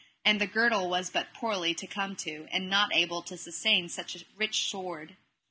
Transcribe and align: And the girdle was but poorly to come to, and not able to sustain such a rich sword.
And 0.25 0.41
the 0.41 0.47
girdle 0.47 0.89
was 0.89 1.11
but 1.11 1.31
poorly 1.31 1.75
to 1.75 1.85
come 1.85 2.15
to, 2.15 2.47
and 2.51 2.67
not 2.67 2.89
able 2.91 3.21
to 3.21 3.37
sustain 3.37 3.87
such 3.87 4.15
a 4.15 4.25
rich 4.35 4.67
sword. 4.67 5.15